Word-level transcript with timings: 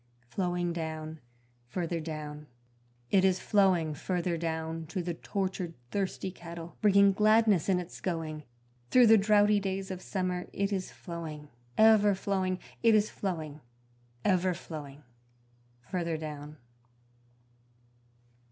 Flowing 0.29 0.73
down, 0.73 1.19
further 1.67 1.99
down; 1.99 2.47
It 3.11 3.23
is 3.23 3.39
flowing 3.39 3.93
further 3.93 4.35
down 4.35 4.87
To 4.87 5.03
the 5.03 5.13
tortured 5.13 5.75
thirsty 5.91 6.31
cattle, 6.31 6.75
bringing 6.81 7.13
gladness 7.13 7.69
in 7.69 7.77
its 7.77 8.01
going; 8.01 8.41
Through 8.89 9.05
the 9.05 9.17
droughty 9.19 9.59
days 9.59 9.91
of 9.91 10.01
summer 10.01 10.47
it 10.53 10.73
is 10.73 10.91
flowing, 10.91 11.49
ever 11.77 12.15
flowing 12.15 12.57
It 12.81 12.95
is 12.95 13.11
flowing, 13.11 13.61
ever 14.25 14.55
flowing, 14.55 15.03
further 15.83 16.17
down. 16.17 16.57